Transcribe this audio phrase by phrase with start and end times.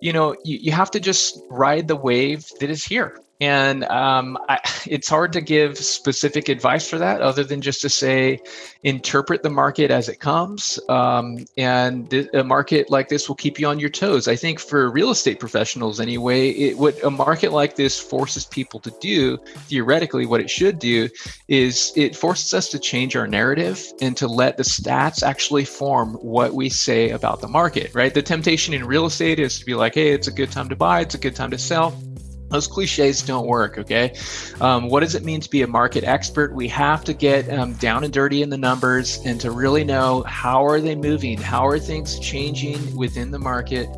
[0.00, 3.18] you know, you, you have to just ride the wave that is here.
[3.44, 7.90] And um, I, it's hard to give specific advice for that other than just to
[7.90, 8.40] say,
[8.84, 10.80] interpret the market as it comes.
[10.88, 14.28] Um, and th- a market like this will keep you on your toes.
[14.28, 18.80] I think for real estate professionals, anyway, it, what a market like this forces people
[18.80, 19.36] to do,
[19.68, 21.10] theoretically, what it should do
[21.46, 26.14] is it forces us to change our narrative and to let the stats actually form
[26.14, 28.14] what we say about the market, right?
[28.14, 30.76] The temptation in real estate is to be like, hey, it's a good time to
[30.76, 31.92] buy, it's a good time to sell
[32.48, 34.14] those cliches don't work okay?
[34.60, 36.54] Um, what does it mean to be a market expert?
[36.54, 40.22] We have to get um, down and dirty in the numbers and to really know
[40.22, 41.40] how are they moving?
[41.40, 43.88] How are things changing within the market?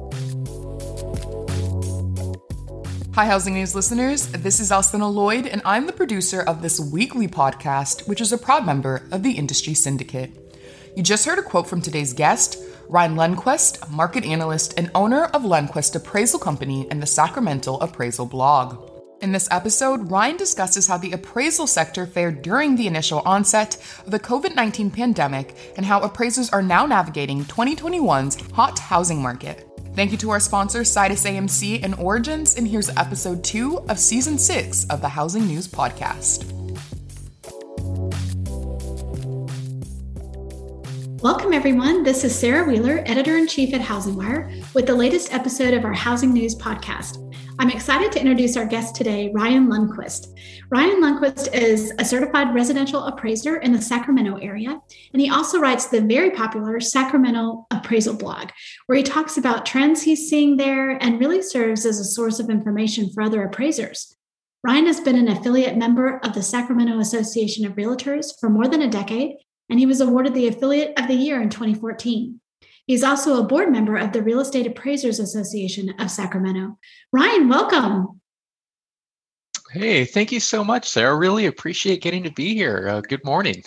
[3.17, 4.27] Hi, Housing News listeners.
[4.27, 8.37] This is Alcynna Lloyd, and I'm the producer of this weekly podcast, which is a
[8.37, 10.55] proud member of the Industry Syndicate.
[10.95, 12.59] You just heard a quote from today's guest,
[12.89, 18.91] Ryan Lundquist, market analyst and owner of Lundquist Appraisal Company and the Sacramento Appraisal blog.
[19.23, 24.11] In this episode, Ryan discusses how the appraisal sector fared during the initial onset of
[24.11, 29.67] the COVID 19 pandemic and how appraisers are now navigating 2021's hot housing market.
[29.95, 34.39] Thank you to our sponsors, Sidus AMC and Origins, and here's episode two of season
[34.39, 36.56] six of the Housing News Podcast.
[41.21, 42.03] Welcome, everyone.
[42.03, 45.93] This is Sarah Wheeler, editor in chief at HousingWire, with the latest episode of our
[45.95, 47.35] Housing News podcast.
[47.59, 50.39] I'm excited to introduce our guest today, Ryan Lundquist.
[50.69, 54.79] Ryan Lundquist is a certified residential appraiser in the Sacramento area,
[55.15, 58.51] and he also writes the very popular Sacramento Appraisal blog,
[58.85, 62.51] where he talks about trends he's seeing there and really serves as a source of
[62.51, 64.15] information for other appraisers.
[64.63, 68.83] Ryan has been an affiliate member of the Sacramento Association of Realtors for more than
[68.83, 69.37] a decade
[69.69, 72.41] and he was awarded the Affiliate of the Year in 2014.
[72.87, 76.79] He's also a board member of the Real Estate Appraisers Association of Sacramento.
[77.13, 78.21] Ryan, welcome.
[79.73, 81.17] Hey, thank you so much, Sarah.
[81.17, 82.89] Really appreciate getting to be here.
[82.89, 83.63] Uh, good morning.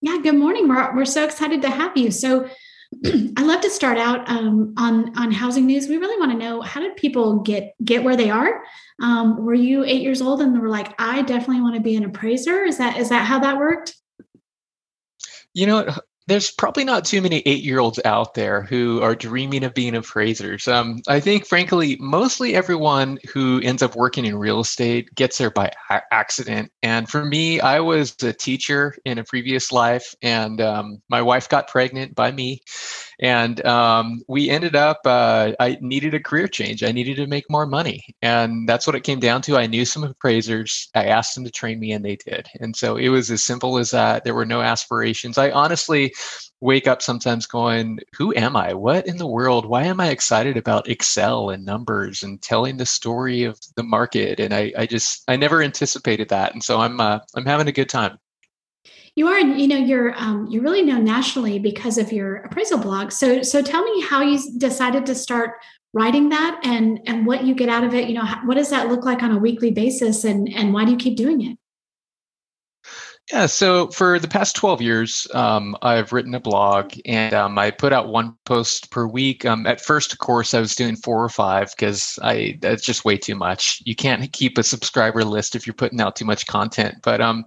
[0.00, 0.68] Yeah, good morning.
[0.68, 2.12] We're, we're so excited to have you.
[2.12, 2.48] So,
[3.04, 5.88] I love to start out um, on on housing news.
[5.88, 8.62] We really want to know how did people get get where they are.
[9.02, 12.04] Um, were you eight years old and were like, I definitely want to be an
[12.04, 12.62] appraiser?
[12.62, 13.96] Is that is that how that worked?
[15.54, 15.94] You know,
[16.26, 19.94] there's probably not too many eight year olds out there who are dreaming of being
[19.94, 20.66] appraisers.
[20.66, 25.50] Um, I think, frankly, mostly everyone who ends up working in real estate gets there
[25.50, 26.72] by a- accident.
[26.82, 31.48] And for me, I was a teacher in a previous life, and um, my wife
[31.48, 32.62] got pregnant by me
[33.20, 36.82] and um, we ended up uh, i needed a career change.
[36.82, 38.04] I needed to make more money.
[38.22, 39.56] And that's what it came down to.
[39.56, 40.88] I knew some appraisers.
[40.94, 42.48] I asked them to train me and they did.
[42.60, 44.24] And so it was as simple as that.
[44.24, 45.38] There were no aspirations.
[45.38, 46.12] I honestly
[46.60, 48.72] wake up sometimes going who am i?
[48.72, 49.66] What in the world?
[49.66, 54.40] Why am i excited about excel and numbers and telling the story of the market?
[54.40, 56.52] And i, I just i never anticipated that.
[56.54, 58.18] And so i'm uh, i'm having a good time
[59.16, 63.12] you are, you know, you're um, you're really known nationally because of your appraisal blog.
[63.12, 65.52] So, so tell me how you decided to start
[65.92, 68.08] writing that, and and what you get out of it.
[68.08, 70.90] You know, what does that look like on a weekly basis, and and why do
[70.90, 71.58] you keep doing it?
[73.32, 77.70] Yeah, so for the past 12 years, um, I've written a blog and um, I
[77.70, 79.46] put out one post per week.
[79.46, 83.06] Um, at first, of course, I was doing four or five because I that's just
[83.06, 83.80] way too much.
[83.86, 86.96] You can't keep a subscriber list if you're putting out too much content.
[87.02, 87.46] But um,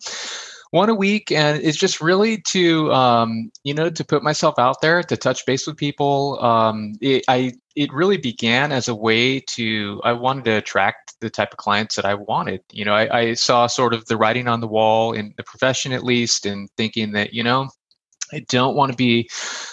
[0.72, 4.82] one a week and it's just really to um, you know to put myself out
[4.82, 6.44] there to touch base with people.
[6.44, 11.30] Um, it, i it really began as a way to i wanted to attract the
[11.30, 12.62] type of clients that i wanted.
[12.72, 15.92] You know I, I saw sort of the writing on the wall in the profession
[15.94, 17.70] at least and thinking that you know
[18.34, 19.30] I don't want to be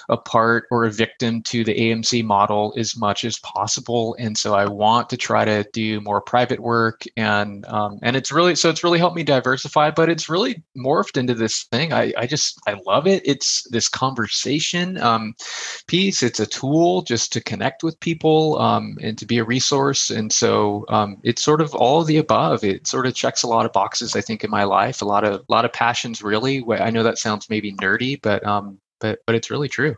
[0.08, 4.54] a part or a victim to the AMC model as much as possible, and so
[4.54, 8.70] I want to try to do more private work, and um, and it's really so
[8.70, 11.92] it's really helped me diversify, but it's really morphed into this thing.
[11.92, 13.22] I I just I love it.
[13.24, 15.34] It's this conversation um,
[15.86, 16.22] piece.
[16.22, 20.32] It's a tool just to connect with people um, and to be a resource, and
[20.32, 22.64] so um, it's sort of all the above.
[22.64, 25.02] It sort of checks a lot of boxes, I think, in my life.
[25.02, 26.64] A lot of a lot of passions, really.
[26.70, 29.96] I know that sounds maybe nerdy, but um, but but it's really true.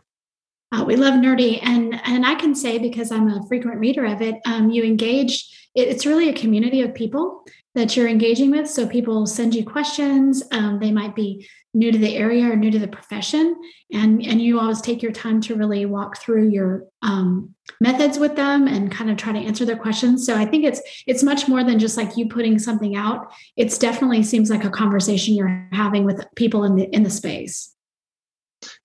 [0.71, 4.21] Uh, we love nerdy, and and I can say because I'm a frequent reader of
[4.21, 5.69] it, um, you engage.
[5.75, 8.69] It, it's really a community of people that you're engaging with.
[8.69, 10.43] So people send you questions.
[10.51, 13.55] Um, they might be new to the area or new to the profession,
[13.93, 18.35] and and you always take your time to really walk through your um, methods with
[18.35, 20.25] them and kind of try to answer their questions.
[20.25, 23.31] So I think it's it's much more than just like you putting something out.
[23.55, 27.73] It's definitely seems like a conversation you're having with people in the in the space.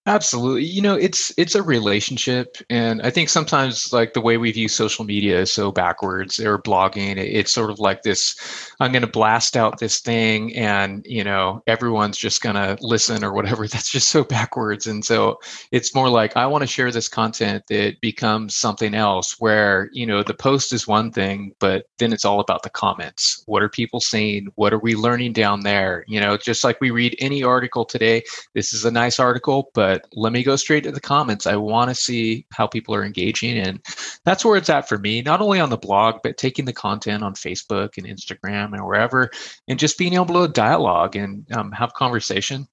[0.04, 0.64] Absolutely.
[0.64, 4.66] You know, it's it's a relationship and I think sometimes like the way we view
[4.66, 7.18] social media is so backwards or blogging.
[7.18, 8.34] It's sort of like this
[8.80, 13.22] I'm going to blast out this thing and, you know, everyone's just going to listen
[13.22, 13.68] or whatever.
[13.68, 14.88] That's just so backwards.
[14.88, 15.38] And so
[15.70, 20.04] it's more like I want to share this content that becomes something else where, you
[20.04, 23.40] know, the post is one thing, but then it's all about the comments.
[23.46, 24.48] What are people saying?
[24.56, 26.04] What are we learning down there?
[26.08, 28.24] You know, just like we read any article today,
[28.54, 31.46] this is a nice article, but but let me go straight to the comments.
[31.46, 33.58] I want to see how people are engaging.
[33.58, 33.78] And
[34.24, 37.22] that's where it's at for me, not only on the blog, but taking the content
[37.22, 39.30] on Facebook and Instagram and wherever,
[39.68, 42.66] and just being able to dialogue and um, have conversation.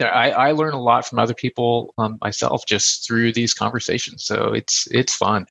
[0.00, 4.24] I, I, learn a lot from other people um, myself just through these conversations.
[4.24, 5.46] So it's it's fun.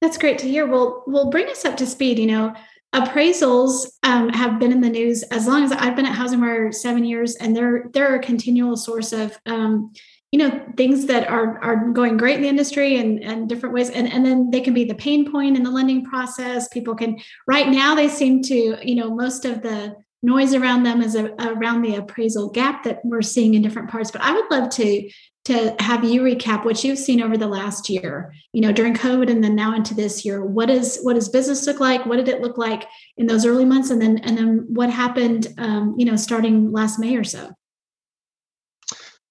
[0.00, 0.66] That's great to hear.
[0.66, 2.20] Well, will bring us up to speed.
[2.20, 2.54] You know,
[2.94, 6.72] appraisals um, have been in the news as long as I've been at Housing HousingWire
[6.72, 9.92] seven years, and they're they're a continual source of um,
[10.30, 13.90] you know things that are are going great in the industry and and different ways,
[13.90, 16.68] and and then they can be the pain point in the lending process.
[16.68, 21.02] People can right now they seem to you know most of the noise around them
[21.02, 24.10] is a, around the appraisal gap that we're seeing in different parts.
[24.10, 25.10] But I would love to
[25.44, 29.30] to have you recap what you've seen over the last year you know during covid
[29.30, 30.44] and then now into this year.
[30.44, 32.06] What is what does business look like?
[32.06, 32.86] What did it look like
[33.16, 33.90] in those early months?
[33.90, 37.50] And then and then what happened um, you know starting last may or so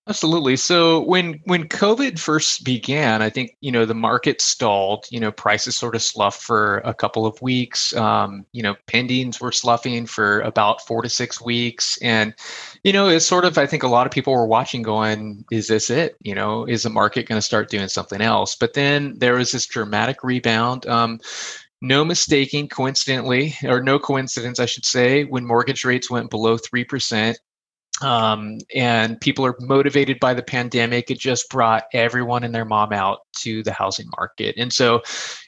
[0.10, 0.58] Absolutely.
[0.58, 5.06] So when when COVID first began, I think you know the market stalled.
[5.10, 7.96] You know, prices sort of sloughed for a couple of weeks.
[7.96, 12.34] Um, you know, pendings were sloughing for about four to six weeks, and
[12.84, 15.68] you know, it's sort of I think a lot of people were watching, going, "Is
[15.68, 16.18] this it?
[16.20, 19.54] You know, is the market going to start doing something else?" But then there was
[19.54, 20.86] this dramatic rebound.
[20.86, 21.20] Um,
[21.82, 27.38] no mistaking, coincidentally, or no coincidence, I should say, when mortgage rates went below 3%,
[28.04, 31.10] um, and people are motivated by the pandemic.
[31.10, 34.56] It just brought everyone and their mom out to the housing market.
[34.58, 35.02] And so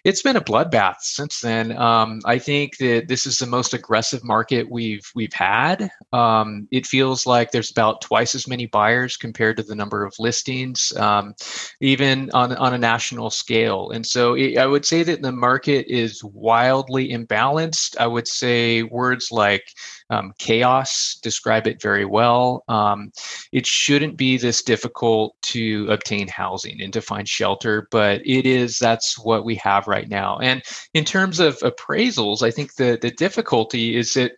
[0.03, 1.77] it's been a bloodbath since then.
[1.77, 5.89] Um, I think that this is the most aggressive market we've we've had.
[6.13, 10.13] Um, it feels like there's about twice as many buyers compared to the number of
[10.17, 11.35] listings, um,
[11.81, 13.91] even on, on a national scale.
[13.91, 17.95] And so it, I would say that the market is wildly imbalanced.
[17.99, 19.63] I would say words like
[20.09, 22.63] um, chaos describe it very well.
[22.67, 23.11] Um,
[23.51, 28.77] it shouldn't be this difficult to obtain housing and to find shelter, but it is.
[28.79, 30.37] That's what we have right now.
[30.39, 30.61] And
[30.93, 34.33] in terms of appraisals, I think the the difficulty is that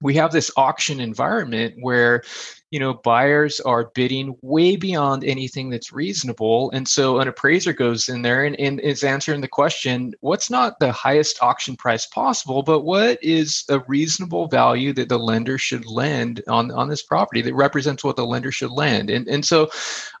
[0.00, 2.22] we have this auction environment where
[2.72, 6.70] you know buyers are bidding way beyond anything that's reasonable.
[6.72, 10.80] And so an appraiser goes in there and, and is answering the question what's not
[10.80, 15.84] the highest auction price possible but what is a reasonable value that the lender should
[15.84, 19.10] lend on, on this property that represents what the lender should lend?
[19.10, 19.68] And, and so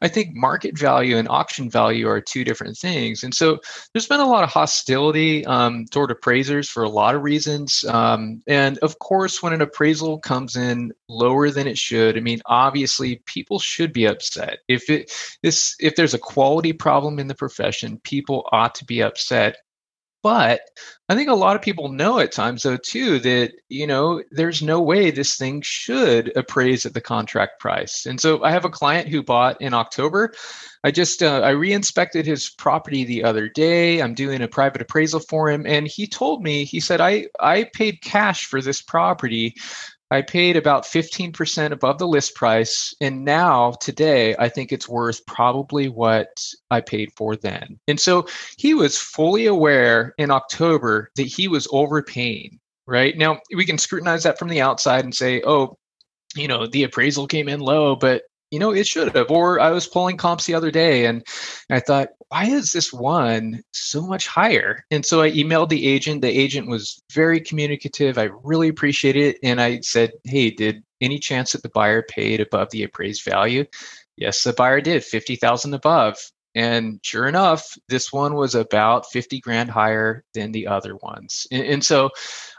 [0.02, 3.24] i think market value and auction value are two different things.
[3.24, 3.60] And so
[3.92, 7.82] there's been a lot of hostility um, toward appraisers for a lot of reasons.
[7.88, 12.41] Um, and of course when an appraisal comes in lower than it should i mean
[12.46, 14.58] obviously people should be upset.
[14.68, 15.12] If it
[15.42, 19.56] this if there's a quality problem in the profession people ought to be upset.
[20.22, 20.60] But
[21.08, 24.62] i think a lot of people know at times though too that you know there's
[24.62, 28.06] no way this thing should appraise at the contract price.
[28.06, 30.32] And so i have a client who bought in october.
[30.84, 34.00] I just uh, i re-inspected his property the other day.
[34.00, 37.64] I'm doing a private appraisal for him and he told me he said i i
[37.74, 39.56] paid cash for this property
[40.12, 42.94] I paid about 15% above the list price.
[43.00, 46.28] And now, today, I think it's worth probably what
[46.70, 47.80] I paid for then.
[47.88, 48.26] And so
[48.58, 53.16] he was fully aware in October that he was overpaying, right?
[53.16, 55.78] Now, we can scrutinize that from the outside and say, oh,
[56.36, 59.30] you know, the appraisal came in low, but you know, it should have.
[59.30, 61.24] Or I was pulling comps the other day and
[61.70, 64.84] I thought, why is this one so much higher?
[64.90, 66.20] And so I emailed the agent.
[66.20, 68.18] The agent was very communicative.
[68.18, 69.38] I really appreciate it.
[69.42, 73.64] And I said, hey, did any chance that the buyer paid above the appraised value?
[74.16, 76.18] Yes, the buyer did, 50,000 above.
[76.54, 81.46] And sure enough, this one was about 50 grand higher than the other ones.
[81.50, 82.10] And, and so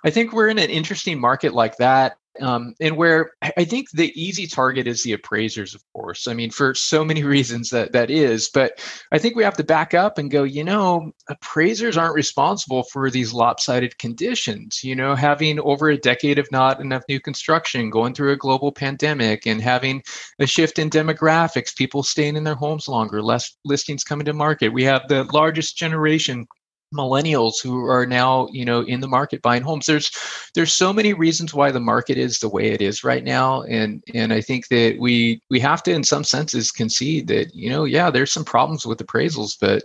[0.03, 4.11] I think we're in an interesting market like that um, and where I think the
[4.19, 6.27] easy target is the appraisers, of course.
[6.27, 9.63] I mean, for so many reasons that that is, but I think we have to
[9.63, 10.43] back up and go.
[10.43, 14.83] You know, appraisers aren't responsible for these lopsided conditions.
[14.83, 18.71] You know, having over a decade of not enough new construction, going through a global
[18.71, 20.01] pandemic, and having
[20.39, 24.73] a shift in demographics, people staying in their homes longer, less listings coming to market.
[24.73, 26.47] We have the largest generation
[26.93, 29.85] millennials who are now you know in the market buying homes.
[29.85, 30.11] There's
[30.55, 34.03] there's so many reasons why the market is the way it is right now and
[34.13, 37.85] and i think that we we have to in some senses concede that you know
[37.85, 39.83] yeah there's some problems with appraisals but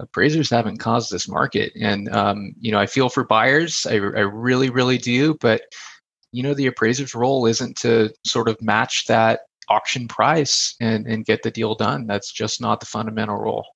[0.00, 1.72] appraisers haven't caused this market.
[1.80, 3.86] And um, you know i feel for buyers.
[3.88, 5.34] I, I really really do.
[5.40, 5.62] But
[6.32, 11.24] you know the appraiser's role isn't to sort of match that auction price and and
[11.24, 12.06] get the deal done.
[12.06, 13.66] That's just not the fundamental role.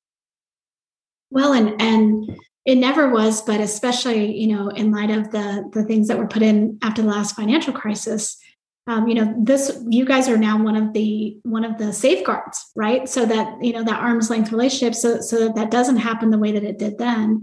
[1.30, 5.85] Well and and it never was, but especially you know in light of the the
[5.85, 8.38] things that were put in after the last financial crisis,
[8.87, 12.73] um, you know this you guys are now one of the one of the safeguards,
[12.75, 13.09] right?
[13.09, 16.38] So that you know that arm's length relationship, so so that that doesn't happen the
[16.38, 17.42] way that it did then.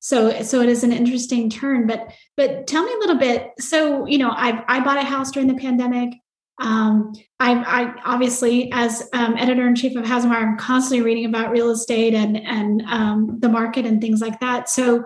[0.00, 3.50] So so it is an interesting turn, but but tell me a little bit.
[3.58, 6.14] So you know I I bought a house during the pandemic.
[6.60, 11.50] Um, I, I, obviously, as um, editor in chief of Housing I'm constantly reading about
[11.50, 14.68] real estate and and um, the market and things like that.
[14.68, 15.04] So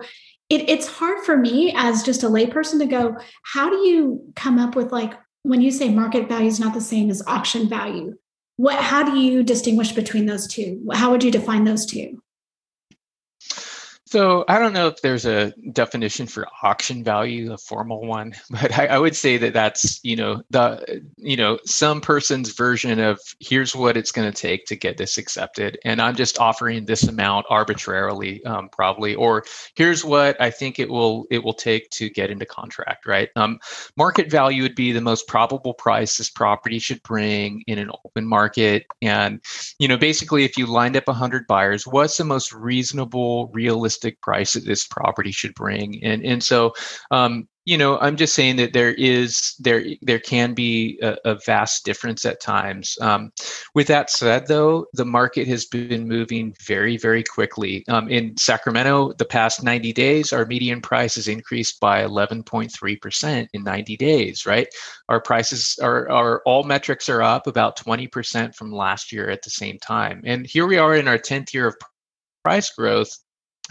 [0.49, 3.17] it, it's hard for me as just a layperson to go.
[3.43, 5.13] How do you come up with like
[5.43, 8.15] when you say market value is not the same as auction value?
[8.57, 8.81] What?
[8.81, 10.85] How do you distinguish between those two?
[10.93, 12.21] How would you define those two?
[14.07, 18.77] So I don't know if there's a definition for auction value, a formal one, but
[18.77, 23.19] I, I, would say that that's you know the you know some person's version of
[23.41, 27.03] here's what it's going to take to get this accepted, and I'm just offering this
[27.03, 29.43] amount arbitrarily, um, probably, or
[29.75, 33.05] here's what I think it will it will take to get into contract.
[33.05, 33.27] Right?
[33.35, 33.59] Um,
[33.97, 38.25] market value would be the most probable price this property should bring in an open
[38.25, 39.41] market, and
[39.79, 44.21] you know basically if you lined up 100 buyers, what's the most reasonable, realistic realistic
[44.21, 46.03] price that this property should bring.
[46.03, 46.73] And and so
[47.11, 51.35] um, you know, I'm just saying that there is there there can be a, a
[51.45, 52.97] vast difference at times.
[53.01, 53.31] Um,
[53.75, 57.83] with that said, though, the market has been moving very very quickly.
[57.89, 63.49] Um, in Sacramento, the past 90 days, our median price has increased by 11.3 percent
[63.51, 64.45] in 90 days.
[64.45, 64.67] Right,
[65.09, 69.41] our prices are are all metrics are up about 20 percent from last year at
[69.43, 70.21] the same time.
[70.23, 71.75] And here we are in our 10th year of
[72.47, 73.11] price growth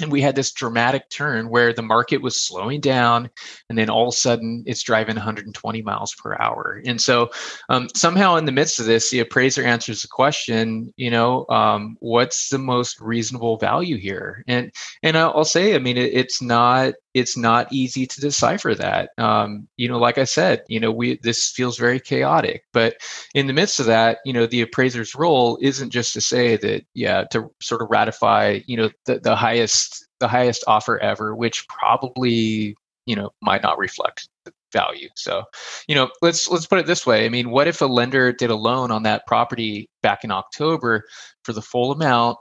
[0.01, 3.31] and we had this dramatic turn where the market was slowing down
[3.69, 6.83] and then all of a sudden it's driving 120 miles per hour.
[6.85, 7.31] And so
[7.69, 11.97] um, somehow in the midst of this the appraiser answers the question you know um,
[12.01, 14.45] what's the most reasonable value here?
[14.47, 14.73] And
[15.03, 19.11] and i'll, say i mean it, it's not it's not easy to decipher that.
[19.19, 22.97] Um, you know like i said you know we this feels very chaotic but
[23.35, 26.85] in the midst of that you know the appraiser's role isn't just to say that
[26.95, 31.67] yeah to sort of ratify you know the, the highest the highest offer ever which
[31.69, 35.09] probably you know might not reflect the value.
[35.15, 35.45] So
[35.89, 37.25] you know let's let's put it this way.
[37.25, 41.05] I mean what if a lender did a loan on that property back in october
[41.45, 42.39] for the full amount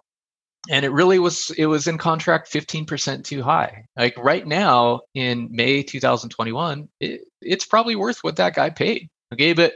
[0.69, 3.85] and it really was it was in contract 15% too high.
[3.95, 9.09] Like right now in may 2021 it, it's probably worth what that guy paid.
[9.33, 9.73] Okay but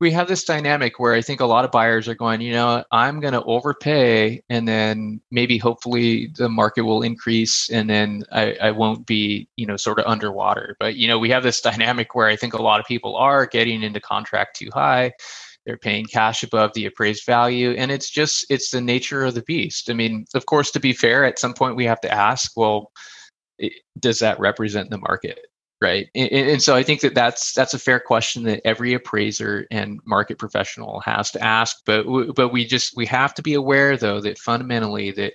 [0.00, 2.84] we have this dynamic where i think a lot of buyers are going you know
[2.90, 8.54] i'm going to overpay and then maybe hopefully the market will increase and then I,
[8.60, 10.76] I won't be you know sort of underwater.
[10.80, 13.46] But you know we have this dynamic where i think a lot of people are
[13.46, 15.12] getting into contract too high
[15.68, 19.42] they're paying cash above the appraised value and it's just it's the nature of the
[19.42, 19.90] beast.
[19.90, 22.90] I mean of course to be fair at some point we have to ask well
[23.98, 25.38] does that represent the market
[25.82, 26.08] right?
[26.14, 30.00] And, and, so i think that that's that's a fair question that every appraiser and
[30.06, 34.22] market professional has to ask but but we just we have to be aware though
[34.22, 35.34] that fundamentally that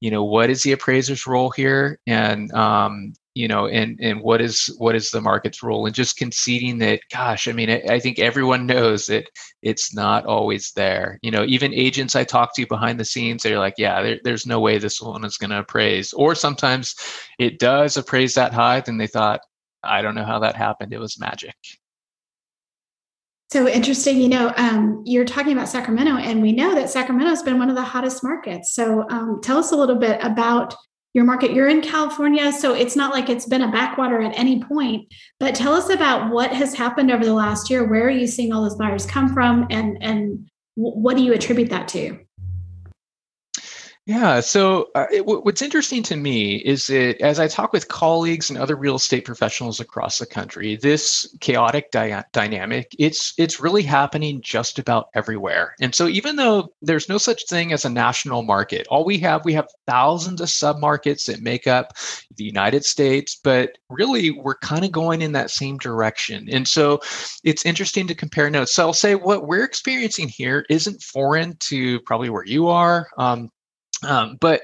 [0.00, 2.00] you know what is the appraiser's role here?
[2.06, 6.16] And um, you know and and what is what is the market's role and just
[6.16, 9.28] conceding that gosh i mean I, I, think everyone knows that
[9.62, 13.58] it's not always there you know even agents i talk to behind the scenes they're
[13.58, 16.94] like yeah there, there's no way this one is going to appraise or sometimes
[17.38, 19.40] it does appraise that high then they thought
[19.82, 21.56] i don't know how that happened it was magic
[23.50, 24.20] so interesting.
[24.20, 27.70] You know, um, you're talking about Sacramento, and we know that Sacramento has been one
[27.70, 28.74] of the hottest markets.
[28.74, 30.74] So um, tell us a little bit about
[31.14, 31.52] your market.
[31.52, 35.12] You're in California, so it's not like it's been a backwater at any point.
[35.38, 37.84] But tell us about what has happened over the last year.
[37.88, 41.70] Where are you seeing all those buyers come from, and and what do you attribute
[41.70, 42.18] that to?
[44.06, 44.40] Yeah.
[44.40, 48.58] So, uh, it, what's interesting to me is that as I talk with colleagues and
[48.58, 54.42] other real estate professionals across the country, this chaotic di- dynamic it's it's really happening
[54.42, 55.74] just about everywhere.
[55.80, 59.42] And so, even though there's no such thing as a national market, all we have
[59.46, 61.94] we have thousands of submarkets that make up
[62.36, 66.46] the United States, but really we're kind of going in that same direction.
[66.52, 67.00] And so,
[67.42, 68.74] it's interesting to compare notes.
[68.74, 73.08] So, I'll say what we're experiencing here isn't foreign to probably where you are.
[73.16, 73.48] Um,
[74.02, 74.62] um, but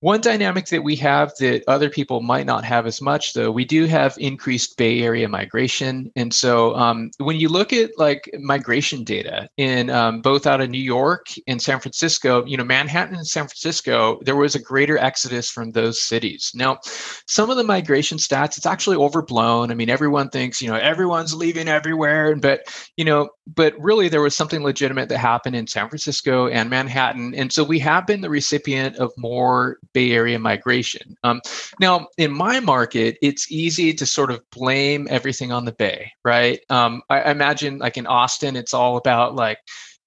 [0.00, 3.66] one dynamic that we have that other people might not have as much, though, we
[3.66, 6.10] do have increased Bay Area migration.
[6.16, 10.70] And so um, when you look at like migration data in um, both out of
[10.70, 14.96] New York and San Francisco, you know, Manhattan and San Francisco, there was a greater
[14.96, 16.50] exodus from those cities.
[16.54, 16.78] Now,
[17.26, 19.70] some of the migration stats, it's actually overblown.
[19.70, 22.62] I mean, everyone thinks, you know, everyone's leaving everywhere, but,
[22.96, 27.34] you know, but really there was something legitimate that happened in San Francisco and Manhattan.
[27.34, 31.16] And so we have been the recipient of more Bay Area migration.
[31.24, 31.40] Um,
[31.80, 36.60] now, in my market, it's easy to sort of blame everything on the Bay, right?
[36.70, 39.58] Um, I, I imagine, like in Austin, it's all about like,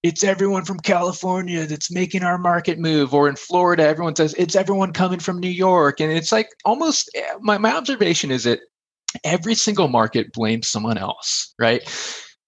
[0.04, 3.14] it's everyone from California that's making our market move.
[3.14, 6.02] Or in Florida, everyone says it's everyone coming from New York.
[6.02, 8.60] And it's like almost eh, my, my observation is that
[9.24, 11.82] every single market blames someone else, right?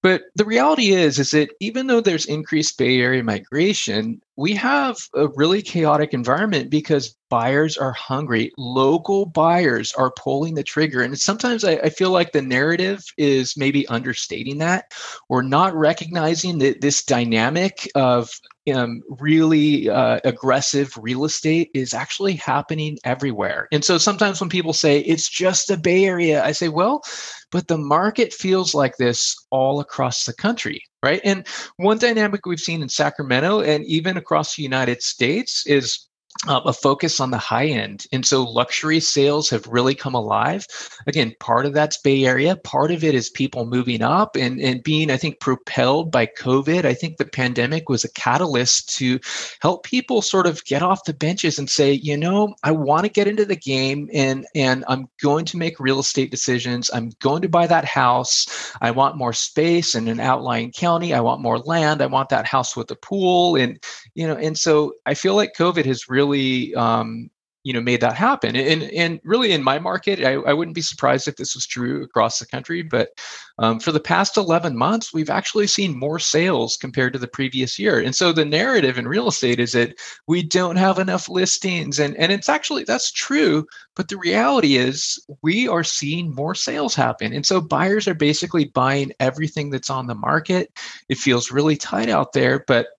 [0.04, 4.98] But the reality is, is that even though there's increased Bay Area migration, we have
[5.14, 8.52] a really chaotic environment because buyers are hungry.
[8.58, 11.02] Local buyers are pulling the trigger.
[11.02, 14.94] And sometimes I, I, feel like the narrative is maybe understating that
[15.30, 18.30] or not recognizing that this dynamic of
[18.74, 23.68] um, really uh, aggressive real estate is actually happening everywhere.
[23.72, 27.04] And so sometimes when people say it's just the Bay Area, I say, well,
[27.52, 31.22] but the market feels like this all across the country right?
[31.24, 31.48] And
[31.78, 36.08] one dynamic we've seen in Sacramento and even across the United States is
[36.48, 38.06] uh, a focus on the high end.
[38.12, 40.68] And so luxury sales have really come alive.
[41.08, 44.84] Again, part of that's Bay Area, part of it is people moving up and, and
[44.84, 46.86] being, I think, propelled by COVID.
[46.86, 49.20] I think the pandemic was a catalyst to
[49.62, 53.10] help people sort of get off the benches and say, you know, I want to
[53.12, 56.92] get into the game and, and I'm going to make real estate decisions.
[56.94, 58.74] I'm going to buy that house.
[58.82, 61.14] I want more space in an outlying county.
[61.14, 62.02] I want more land.
[62.02, 63.56] I want that house with a pool.
[63.56, 63.80] And,
[64.16, 67.30] you know, and so I feel like COVID has really um,
[67.66, 68.56] you know made that happen.
[68.56, 72.04] And and really in my market I, I wouldn't be surprised if this was true
[72.04, 73.10] across the country but
[73.58, 77.80] um, for the past 11 months we've actually seen more sales compared to the previous
[77.80, 78.00] year.
[78.00, 79.96] And so the narrative in real estate is that
[80.28, 82.00] we don't have enough listings.
[82.00, 86.94] And and it's actually that's true but the reality is we are seeing more sales
[86.94, 87.34] happen.
[87.34, 90.72] And so buyers are basically buying everything that's on the market.
[91.10, 92.90] It feels really tight out there but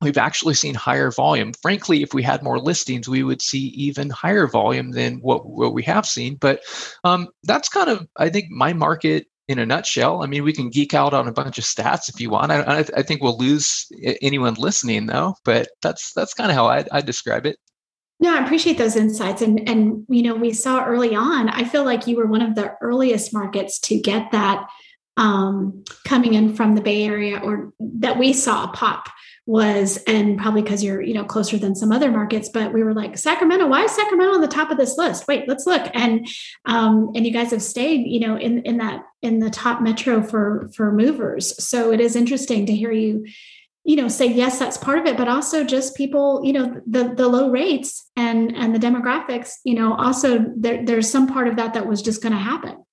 [0.00, 1.52] we've actually seen higher volume.
[1.62, 5.72] Frankly, if we had more listings, we would see even higher volume than what, what
[5.72, 6.36] we have seen.
[6.36, 6.60] But
[7.04, 10.22] um, that's kind of, I think, my market in a nutshell.
[10.22, 12.50] I mean, we can geek out on a bunch of stats if you want.
[12.50, 13.86] I, I think we'll lose
[14.20, 17.56] anyone listening though, but that's that's kind of how I, I describe it.
[18.18, 19.42] No, I appreciate those insights.
[19.42, 22.54] And and you know, we saw early on, I feel like you were one of
[22.56, 24.66] the earliest markets to get that
[25.16, 29.08] um, coming in from the Bay Area or that we saw a pop
[29.46, 32.92] was and probably because you're you know closer than some other markets but we were
[32.92, 35.26] like sacramento why is sacramento on the top of this list?
[35.28, 35.88] Wait let's look.
[35.94, 36.26] And
[36.64, 40.20] um and you guys have stayed you know in in that in the top metro
[40.20, 41.62] for for movers.
[41.64, 43.24] So it is interesting to hear you
[43.84, 47.14] you know say yes that's part of it but also just people you know the
[47.14, 51.54] the low rates and and the demographics you know also there, there's some part of
[51.54, 52.84] that that was just going to happen.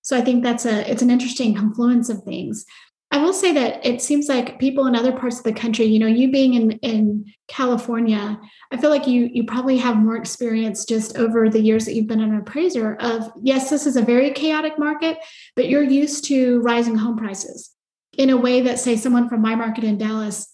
[0.00, 2.64] So i think that's a it's an interesting confluence of things
[3.12, 5.98] I will say that it seems like people in other parts of the country, you
[5.98, 8.38] know, you being in in California,
[8.70, 12.06] I feel like you you probably have more experience just over the years that you've
[12.06, 15.18] been an appraiser of yes, this is a very chaotic market,
[15.56, 17.70] but you're used to rising home prices
[18.16, 20.46] in a way that say someone from my market in Dallas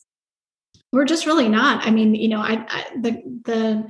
[0.93, 1.87] we're just really not.
[1.87, 3.89] I mean, you know, I, I the the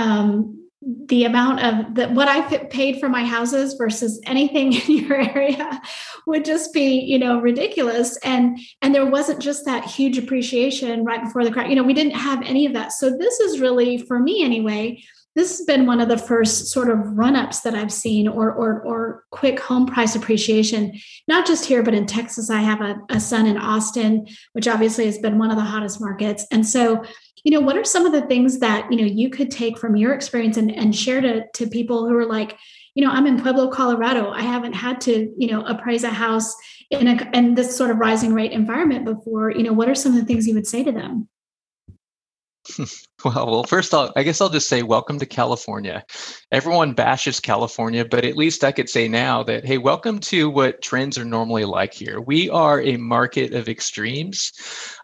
[0.00, 5.20] um the amount of that what I paid for my houses versus anything in your
[5.20, 5.80] area
[6.26, 8.16] would just be you know ridiculous.
[8.18, 11.94] And and there wasn't just that huge appreciation right before the crash you know we
[11.94, 12.92] didn't have any of that.
[12.92, 15.02] So this is really for me anyway
[15.36, 18.80] this has been one of the first sort of run-ups that I've seen or or,
[18.80, 22.48] or quick home price appreciation not just here but in Texas.
[22.48, 26.00] I have a, a son in Austin which obviously has been one of the hottest
[26.00, 26.46] markets.
[26.50, 27.04] And so
[27.46, 29.94] you know what are some of the things that you know you could take from
[29.94, 32.58] your experience and, and share to, to people who are like
[32.96, 34.30] you know i'm in pueblo colorado.
[34.30, 36.52] I haven't had to you know appraise a house
[36.90, 39.52] in a in this sort of rising rate environment before.
[39.52, 41.28] You know what are some of the things you would say to them
[43.24, 46.04] well, well, first all, I guess I'll just say welcome to California.
[46.50, 50.82] Everyone bashes California, but at least I could say now that hey, welcome to what
[50.82, 52.20] trends are normally like here.
[52.20, 54.52] We are a market of extremes.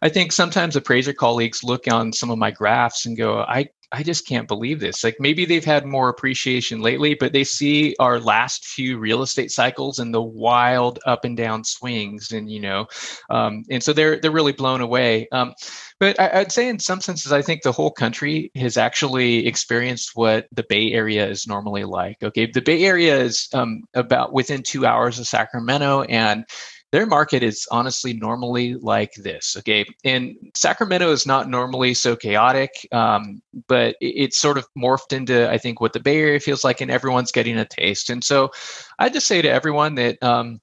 [0.00, 4.02] I think sometimes appraiser colleagues look on some of my graphs and go, I I
[4.02, 5.04] just can't believe this.
[5.04, 9.50] Like maybe they've had more appreciation lately, but they see our last few real estate
[9.50, 12.86] cycles and the wild up and down swings, and you know,
[13.30, 15.28] um, and so they're they're really blown away.
[15.30, 15.54] Um,
[16.00, 20.12] but I, would say, in some senses, I think the whole country has actually experienced
[20.14, 22.22] what the Bay Area is normally like.
[22.22, 26.44] Okay, the Bay Area is um, about within two hours of Sacramento, and
[26.92, 29.84] their market is honestly normally like this okay?
[30.04, 35.58] And sacramento is not normally so chaotic um, but it's sort of morphed into i
[35.58, 38.10] think what the bay area feels like and everyone's getting a taste.
[38.10, 38.50] And so
[38.98, 40.60] i just say to everyone that um,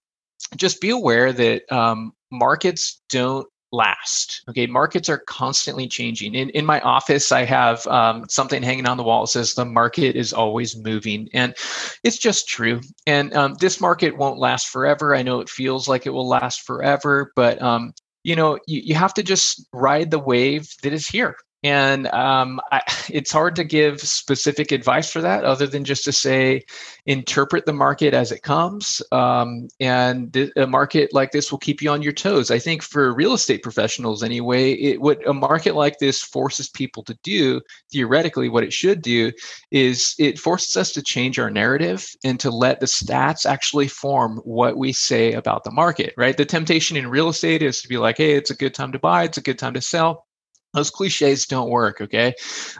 [0.55, 4.43] just be aware that um, markets don't last.
[4.49, 6.35] Okay, markets are constantly changing.
[6.35, 9.65] In in my office, I have um, something hanging on the wall that says the
[9.65, 11.55] market is always moving, and
[12.03, 12.81] it's just true.
[13.05, 15.15] And um, this market won't last forever.
[15.15, 18.95] I know it feels like it will last forever, but um, you know, you, you
[18.95, 23.63] have to just ride the wave that is here and um, I, it's hard to
[23.63, 26.63] give specific advice for that other than just to say
[27.05, 31.81] interpret the market as it comes um, and th- a market like this will keep
[31.81, 32.51] you on your toes.
[32.51, 37.03] I think for real estate professionals anyway it, what a market like this forces people
[37.03, 39.31] to do theoretically what it should do
[39.71, 44.37] is it forces us to change our narrative and to let the stats actually form
[44.43, 46.37] what we say about the market right?
[46.37, 48.99] The temptation in real estate is to be like hey it's a good time to
[48.99, 50.28] buy it's a good time to sell
[50.73, 52.33] those cliches don't work okay?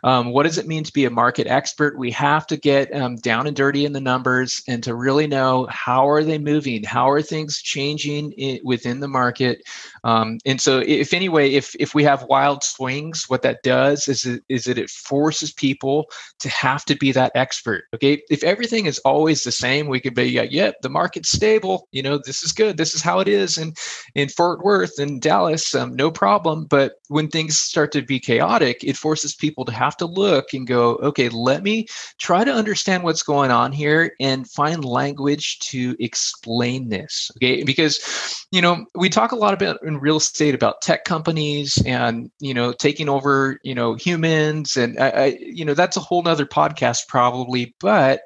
[0.04, 1.98] Um, what does it mean to be a market expert?
[1.98, 5.68] We have to get um, down and dirty in the numbers and to really know
[5.70, 6.84] how are they moving?
[6.84, 9.64] How are things changing in, within the market
[10.04, 14.26] um, and so if anyway if if we have wild swings what that does is
[14.26, 16.06] it, is that it forces people
[16.40, 20.16] to have to be that expert okay if everything is always the same we could
[20.16, 23.28] be yeah yep the market's stable you know this is good this is how it
[23.28, 23.78] is and
[24.16, 28.84] in fort worth and dallas um, no problem but when things start to be chaotic,
[28.84, 31.88] it forces people to have to look and go, okay, let me
[32.20, 37.32] try to understand what's going on here and find language to explain this.
[37.38, 37.64] Okay.
[37.64, 42.32] Because, you know, we talk a lot about in real estate about tech companies and,
[42.40, 44.78] you know, taking over, you know, humans.
[44.78, 47.76] And, I, I you know, that's a whole nother podcast probably.
[47.82, 48.22] But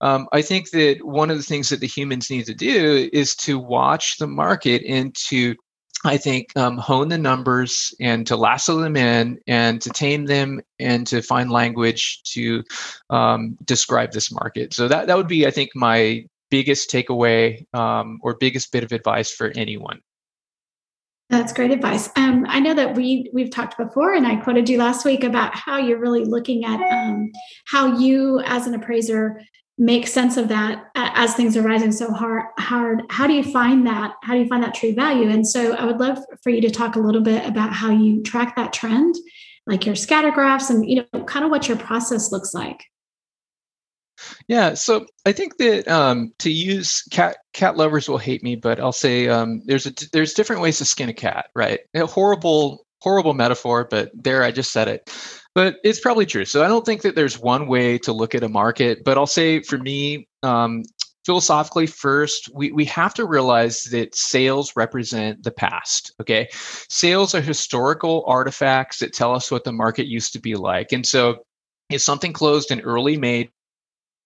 [0.00, 3.36] um, I think that one of the things that the humans need to do is
[3.36, 5.54] to watch the market and to
[6.04, 10.60] I think um, hone the numbers and to lasso them in and to tame them
[10.80, 12.64] and to find language to
[13.08, 14.74] um, describe this market.
[14.74, 18.92] So that that would be, I think, my biggest takeaway um, or biggest bit of
[18.92, 20.00] advice for anyone.
[21.32, 22.10] That's great advice.
[22.14, 25.54] Um, I know that we we've talked before, and I quoted you last week about
[25.54, 27.32] how you're really looking at um,
[27.64, 29.40] how you, as an appraiser,
[29.78, 33.04] make sense of that as things are rising so hard hard.
[33.08, 35.30] How do you find that how do you find that true value?
[35.30, 38.22] And so i would love for you to talk a little bit about how you
[38.22, 39.14] track that trend
[39.66, 42.84] like your scatter graphs and you know kind of what your process looks like
[44.48, 48.78] yeah so i think that um, to use cat cat lovers will hate me but
[48.80, 52.86] i'll say um, there's a there's different ways to skin a cat right a horrible
[53.00, 55.10] horrible metaphor but there i just said it
[55.54, 56.44] but it's probably true.
[56.44, 59.26] So I don't think that there's one way to look at a market, but I'll
[59.26, 60.82] say for me, um,
[61.24, 66.48] philosophically first we, we have to realize that sales represent the past okay
[66.88, 71.06] sales are historical artifacts that tell us what the market used to be like and
[71.06, 71.36] so
[71.90, 73.48] if something closed in early may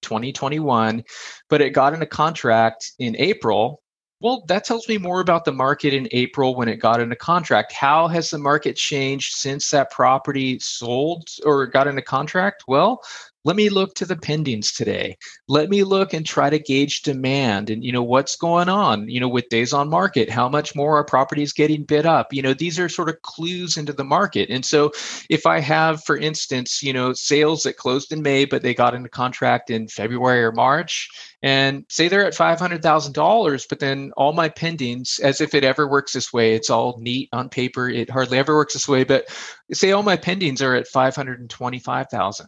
[0.06, 1.02] 2021
[1.50, 3.82] but it got in a contract in april
[4.20, 7.72] well, that tells me more about the market in April when it got into contract.
[7.72, 12.64] How has the market changed since that property sold or got into contract?
[12.66, 13.02] Well,
[13.46, 15.16] let me look to the pendings today.
[15.46, 19.20] Let me look and try to gauge demand and you know what's going on you
[19.20, 20.28] know with days on market.
[20.28, 22.32] How much more are properties getting bid up?
[22.32, 24.50] You know these are sort of clues into the market.
[24.50, 24.90] And so
[25.30, 28.94] if i have for instance you know sales that closed in may but they got
[28.94, 31.08] into contract in february or march
[31.42, 36.12] and say they're at $500,000 but then all my pendings as if it ever works
[36.12, 37.88] this way it's all neat on paper.
[37.88, 39.26] It hardly ever works this way but
[39.72, 42.46] say all my pendings are at 525,000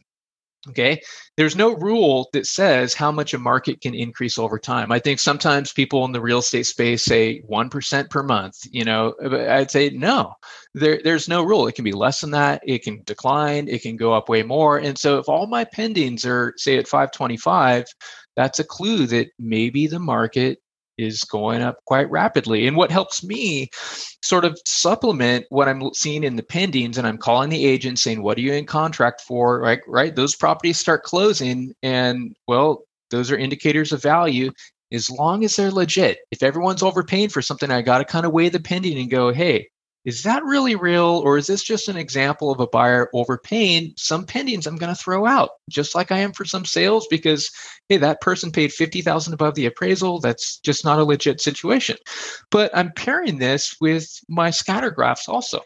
[0.69, 1.01] Okay.
[1.37, 4.93] There's no rule that says how much a market can increase over time.
[4.93, 8.57] I think sometimes people in the real estate space say 1% per month.
[8.71, 10.35] You know, I'd say no,
[10.75, 11.67] there, there's no rule.
[11.67, 12.61] It can be less than that.
[12.67, 13.69] It can decline.
[13.69, 14.79] It can go up way more.
[14.79, 17.87] And so if all my pendings are, say, at 525,
[18.37, 20.59] that's a clue that maybe the market
[20.99, 22.67] is going up quite rapidly.
[22.67, 23.71] And what helps me
[24.23, 28.23] sort of supplement what I'm seeing in the pendings, and I'm calling the agent saying,
[28.23, 30.15] "What are you in contract for?" Right, right.
[30.15, 34.51] Those properties start closing, and well, those are indicators of value.
[34.93, 38.33] As long as they're legit, if everyone's overpaying for something, I got to kind of
[38.33, 39.69] weigh the pending and go, "Hey,
[40.09, 44.25] is that really real or is this just an example of a buyer overpaying some
[44.25, 47.51] pendings i'm going to throw out just like i am for some sales because
[47.91, 51.99] hey that person paid 50000 above the appraisal that's just not a legit situation.
[52.51, 55.61] But i'm pairing this with my scatter graphs also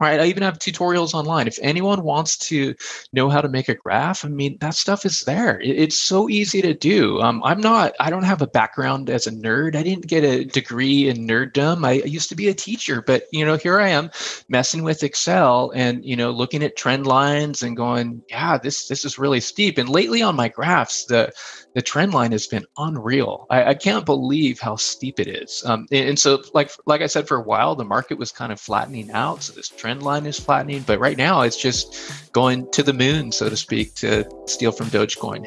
[0.00, 0.20] right?
[0.20, 1.46] I even have tutorials online.
[1.46, 2.74] If anyone wants to
[3.12, 5.60] know how to make a graph, I mean, that stuff is there.
[5.60, 7.20] it's so easy to do.
[7.20, 9.76] Um, I'm not, I don't have a background as a nerd.
[9.76, 11.86] I didn't get a degree in nerddom.
[11.86, 14.10] I used to be a teacher, but you know, here I am
[14.48, 19.04] messing with Excel and, you know, looking at trend lines and going, yeah, this, this
[19.04, 19.78] is really steep.
[19.78, 21.32] And lately on my graphs, the,
[21.76, 23.46] the trend line has been unreal.
[23.50, 25.62] I, I can't believe how steep it is.
[25.66, 28.50] Um, and, and, so, like like I said, for a while the market was kind
[28.50, 29.42] of flattening out.
[29.42, 33.30] So this trend line is flattening, but right now it's just going to the moon,
[33.30, 35.46] so to speak, to steal from Dogecoin.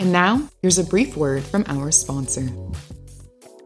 [0.00, 2.48] And now, here's a brief word from our sponsor.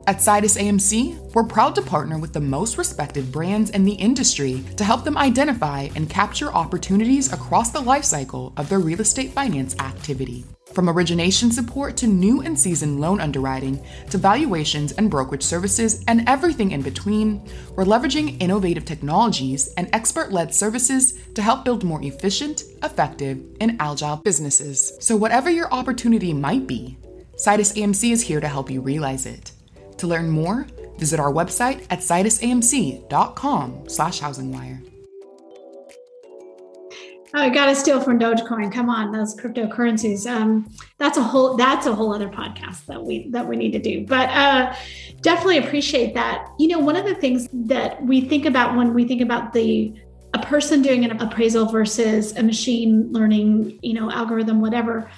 [0.08, 4.64] At Sidus AMC, we're proud to partner with the most respected brands in the industry
[4.76, 9.76] to help them identify and capture opportunities across the lifecycle of their real estate finance
[9.78, 10.44] activity.
[10.74, 16.28] From origination support to new and seasoned loan underwriting to valuations and brokerage services and
[16.28, 17.42] everything in between,
[17.74, 23.76] we're leveraging innovative technologies and expert led services to help build more efficient, effective, and
[23.80, 24.92] agile businesses.
[25.00, 26.96] So, whatever your opportunity might be,
[27.36, 29.52] Sidus AMC is here to help you realize it.
[29.98, 30.66] To learn more,
[30.98, 34.89] visit our website at sidusamc.com slash housingwire.
[37.32, 38.72] Oh, I got to steal from Dogecoin.
[38.72, 40.28] Come on, those cryptocurrencies.
[40.28, 43.78] Um, that's a whole that's a whole other podcast that we that we need to
[43.78, 44.04] do.
[44.04, 44.74] But uh,
[45.20, 46.48] definitely appreciate that.
[46.58, 49.94] You know, one of the things that we think about when we think about the
[50.34, 55.08] a person doing an appraisal versus a machine learning, you know, algorithm, whatever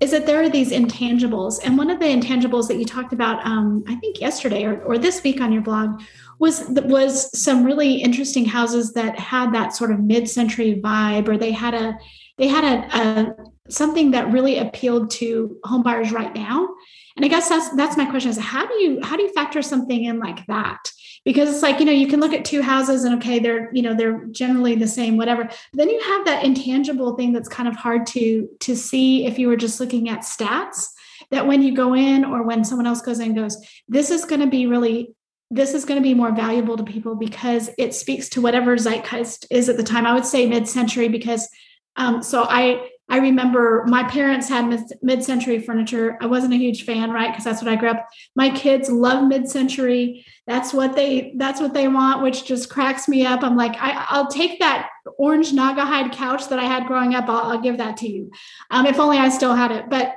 [0.00, 1.60] is that there are these intangibles.
[1.64, 4.98] And one of the intangibles that you talked about, um, I think yesterday or, or
[4.98, 6.02] this week on your blog,
[6.38, 11.52] was was some really interesting houses that had that sort of mid-century vibe, or they
[11.52, 11.96] had a
[12.38, 13.36] they had a, a
[13.70, 16.68] something that really appealed to homebuyers right now.
[17.16, 19.62] And I guess that's that's my question: is how do you how do you factor
[19.62, 20.90] something in like that?
[21.24, 23.82] because it's like you know you can look at two houses and okay they're you
[23.82, 27.74] know they're generally the same whatever then you have that intangible thing that's kind of
[27.74, 30.88] hard to to see if you were just looking at stats
[31.30, 33.56] that when you go in or when someone else goes in goes
[33.88, 35.14] this is going to be really
[35.50, 39.46] this is going to be more valuable to people because it speaks to whatever zeitgeist
[39.50, 41.48] is at the time i would say mid-century because
[41.96, 46.16] um, so i I remember my parents had mid century furniture.
[46.22, 47.30] I wasn't a huge fan, right?
[47.30, 48.08] Because that's what I grew up.
[48.34, 50.24] My kids love mid century.
[50.46, 53.42] That's what they that's what they want, which just cracks me up.
[53.42, 57.28] I'm like, I, will take that orange Naugahyde couch that I had growing up.
[57.28, 58.30] I'll, I'll give that to you,
[58.70, 59.90] um, if only I still had it.
[59.90, 60.16] But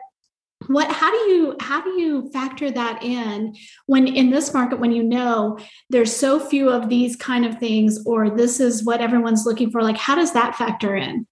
[0.68, 4.92] what how do you how do you factor that in when in this market when
[4.92, 5.58] you know
[5.90, 9.82] there's so few of these kind of things or this is what everyone's looking for
[9.82, 11.26] like how does that factor in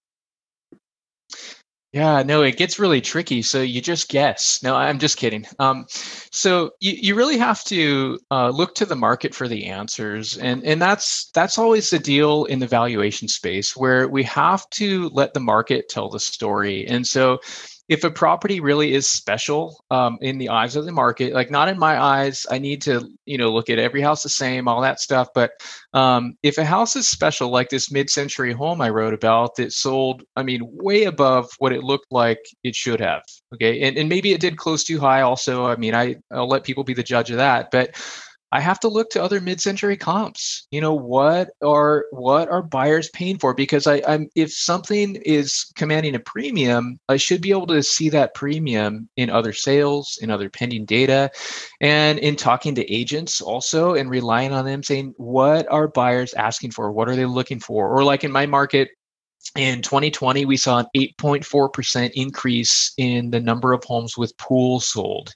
[1.96, 3.40] yeah, no, it gets really tricky.
[3.40, 4.62] So you just guess.
[4.62, 5.46] No, I'm just kidding.
[5.58, 10.36] Um, so you, you really have to uh, look to the market for the answers,
[10.36, 15.08] and and that's that's always the deal in the valuation space where we have to
[15.14, 16.86] let the market tell the story.
[16.86, 17.38] And so
[17.88, 21.68] if a property really is special um, in the eyes of the market, like not
[21.68, 24.80] in my eyes, I need to you know look at every house the same, all
[24.80, 25.28] that stuff.
[25.34, 25.52] But
[25.92, 30.22] um, if a house is special, like this mid-century home I wrote about that sold,
[30.34, 33.22] I mean, way above what it looked like it should have.
[33.54, 35.20] Okay, and and maybe it did close too high.
[35.20, 37.96] Also, I mean, I I'll let people be the judge of that, but
[38.52, 40.66] I have to look to other mid-century comps.
[40.70, 43.54] You know, what are what are buyers paying for?
[43.54, 48.08] Because I, I'm if something is commanding a premium, I should be able to see
[48.10, 51.30] that premium in other sales, in other pending data,
[51.80, 56.70] and in talking to agents also and relying on them saying, what are buyers asking
[56.70, 56.92] for?
[56.92, 57.88] What are they looking for?
[57.88, 58.90] Or like in my market,
[59.54, 65.32] in 2020, we saw an 8.4% increase in the number of homes with pools sold.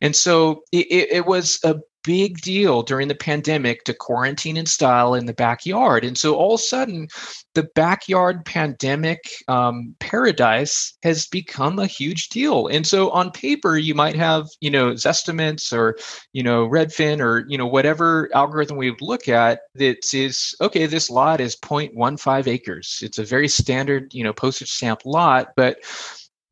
[0.00, 5.14] And so it, it, was a big deal during the pandemic to quarantine in style
[5.14, 6.04] in the backyard.
[6.04, 7.08] And so all of a sudden,
[7.54, 12.66] the backyard pandemic um, paradise has become a huge deal.
[12.66, 15.96] And so on paper, you might have, you know, Zestimates or,
[16.32, 21.10] you know, Redfin or, you know, whatever algorithm we look at that says, okay, this
[21.10, 23.00] lot is 0.15 acres.
[23.02, 25.78] It's a very standard, you know, postage stamp lot, but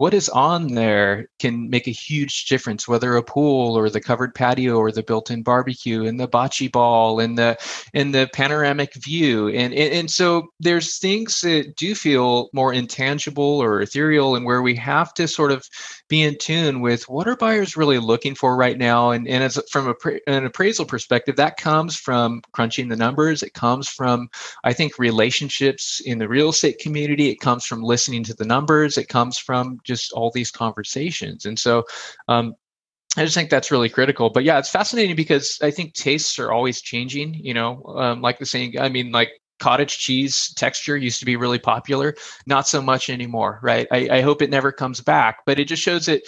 [0.01, 4.35] what is on there can make a huge difference, whether a pool or the covered
[4.35, 7.55] patio or the built-in barbecue and the bocce ball and the
[7.93, 9.49] and the panoramic view.
[9.49, 14.63] And, and and so there's things that do feel more intangible or ethereal and where
[14.63, 15.69] we have to sort of
[16.11, 19.12] be in tune with what are buyers really looking for right now.
[19.12, 19.94] And, and as from a,
[20.27, 23.42] an appraisal perspective, that comes from crunching the numbers.
[23.42, 24.29] It comes from,
[24.64, 27.29] I think, relationships in the real estate community.
[27.29, 28.99] It comes from listening to the numbers.
[28.99, 31.46] It comes from just all these conversations.
[31.46, 31.85] And so
[32.29, 32.55] um,
[33.16, 34.31] I just think that's really critical.
[34.31, 37.35] But yeah, it's fascinating because I think tastes are always changing.
[37.35, 41.37] You know, um, like the saying, I mean, like cottage cheese texture used to be
[41.37, 42.14] really popular,
[42.46, 43.87] not so much anymore, right?
[43.92, 46.23] I, I hope it never comes back, but it just shows that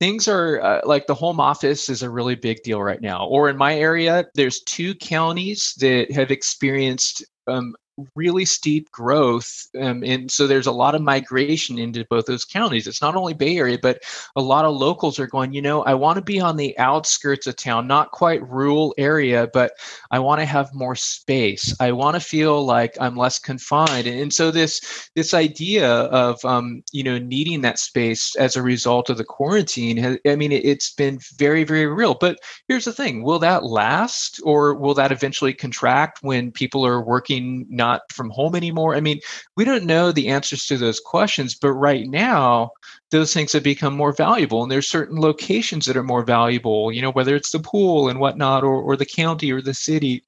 [0.00, 3.26] things are uh, like the home office is a really big deal right now.
[3.26, 7.74] Or in my area, there's two counties that have experienced um,
[8.14, 9.66] really steep growth.
[9.80, 12.86] Um, and so there's a lot of migration into both those counties.
[12.86, 14.02] It's not only Bay Area, but
[14.36, 17.46] a lot of locals are going, you know, I want to be on the outskirts
[17.46, 19.72] of town, not quite rural area, but
[20.10, 21.74] I want to have more space.
[21.80, 24.06] I want to feel like I'm less confined.
[24.06, 28.62] And, and so this this idea of um, you know needing that space as a
[28.62, 32.14] result of the quarantine, has, I mean, it, it's been very, very real.
[32.14, 37.00] But here's the thing: will that last, or will that eventually contract when people are
[37.00, 38.94] working not not from home anymore?
[38.94, 39.20] I mean,
[39.56, 42.70] we don't know the answers to those questions, but right now,
[43.10, 44.62] those things have become more valuable.
[44.62, 48.20] And there's certain locations that are more valuable, you know, whether it's the pool and
[48.20, 50.24] whatnot, or, or the county or the city,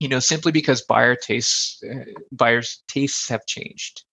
[0.00, 4.04] you know, simply because buyer tastes, uh, buyers' tastes have changed.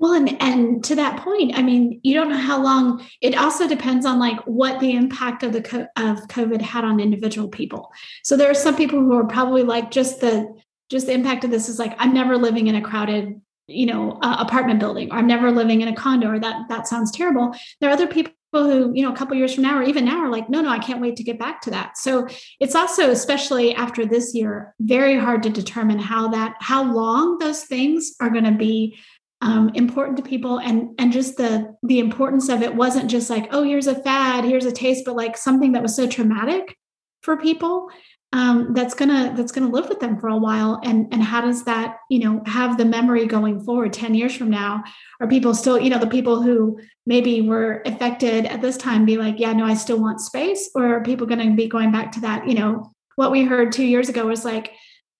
[0.00, 3.06] Well, and and to that point, I mean, you don't know how long.
[3.20, 5.62] It also depends on like what the impact of the
[5.96, 7.92] of COVID had on individual people.
[8.24, 10.48] So there are some people who are probably like just the
[10.90, 14.18] just the impact of this is like i'm never living in a crowded you know
[14.22, 17.54] uh, apartment building or i'm never living in a condo or that that sounds terrible.
[17.80, 20.18] There are other people who you know a couple years from now or even now
[20.18, 21.96] are like no no i can't wait to get back to that.
[21.96, 22.26] So
[22.58, 27.64] it's also especially after this year very hard to determine how that how long those
[27.64, 28.98] things are going to be
[29.42, 33.48] um, important to people and and just the the importance of it wasn't just like
[33.52, 36.76] oh here's a fad here's a taste but like something that was so traumatic
[37.22, 37.88] for people
[38.32, 40.80] um, that's gonna that's gonna live with them for a while.
[40.84, 44.50] And and how does that you know have the memory going forward 10 years from
[44.50, 44.84] now?
[45.20, 49.16] Are people still you know the people who maybe were affected at this time be
[49.16, 52.20] like yeah no i still want space or are people to be going back to
[52.20, 54.72] that you know what we heard two years ago was like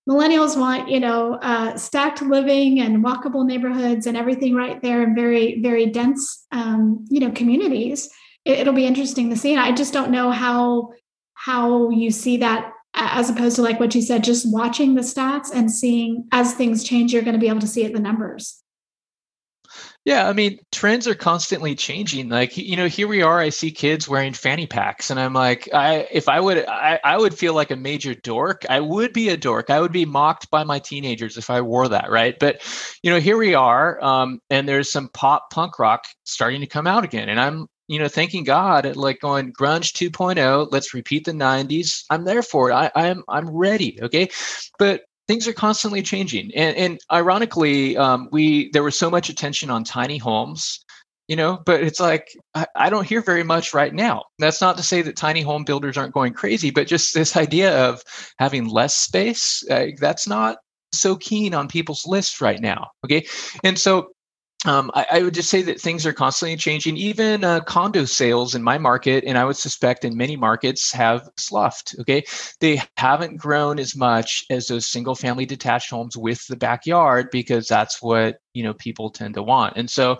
[0.09, 5.13] millennials want you know uh, stacked living and walkable neighborhoods and everything right there in
[5.13, 8.09] very very dense um, you know communities.
[8.45, 9.51] It, it'll be interesting to see.
[9.51, 10.91] And i just don't know how
[11.33, 15.49] how you see that as opposed to like what you said, just watching the stats
[15.53, 17.99] and seeing as things change, you're going to be able to see it in the
[17.99, 18.61] numbers.
[20.03, 22.29] Yeah, I mean, trends are constantly changing.
[22.29, 25.69] Like, you know, here we are, I see kids wearing fanny packs and I'm like,
[25.75, 28.65] I if I would I, I would feel like a major dork.
[28.67, 29.69] I would be a dork.
[29.69, 32.35] I would be mocked by my teenagers if I wore that, right?
[32.39, 32.61] But,
[33.03, 36.87] you know, here we are um, and there's some pop punk rock starting to come
[36.87, 41.33] out again and I'm you know, thanking God, like going grunge 2.0, let's repeat the
[41.33, 42.05] 90s.
[42.09, 42.73] I'm there for it.
[42.73, 43.99] I, I'm I'm ready.
[44.01, 44.29] Okay.
[44.79, 46.51] But things are constantly changing.
[46.55, 50.85] And, and ironically, um, we there was so much attention on tiny homes,
[51.27, 54.23] you know, but it's like I, I, don't hear very much right now.
[54.39, 57.77] That's not to say that tiny home builders aren't going crazy, but just this idea
[57.89, 58.03] of
[58.39, 60.59] having less space, uh, that's not
[60.93, 62.87] so keen on people's lists right now.
[63.03, 63.25] Okay.
[63.65, 64.11] And so
[64.65, 66.95] um, I, I, would just say that things are constantly changing.
[66.95, 71.27] Even uh, condo sales in my market, and I would suspect in many markets, have
[71.37, 71.95] sloughed.
[71.99, 72.23] Okay,
[72.59, 78.01] they haven't grown as much as those single-family detached homes with the backyard because that's
[78.01, 79.73] what you know people tend to want.
[79.77, 80.17] And so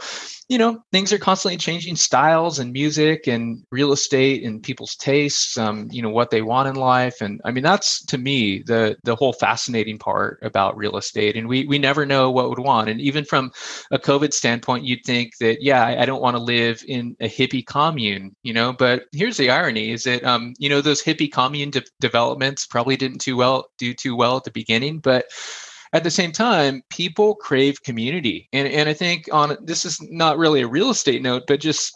[0.50, 5.58] you know things are constantly changing styles and music and real estate and people's tastes
[5.58, 7.22] um, you know what they want in life.
[7.22, 11.36] And i mean that's to me the the whole fascinating part about real estate.
[11.36, 12.90] And we we never know what would want.
[12.90, 13.52] And even from
[13.92, 17.30] a covid standpoint you'd think that yeah i, I don't want to live in a
[17.30, 18.74] hippie commune you know?
[18.74, 22.98] But here's the irony is that um, you know those hippie commune de- developments probably
[22.98, 25.00] didn't too well do too well at the beginning.
[25.00, 25.26] But
[25.94, 28.48] at the same time, people crave community.
[28.54, 31.94] And, and I think on this is not really a real estate note, but just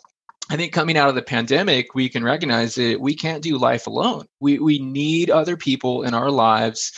[0.49, 3.87] I think coming out of the pandemic, we can recognize that we can't do life
[3.87, 4.27] alone.
[4.39, 6.91] We, we need other people in our lives.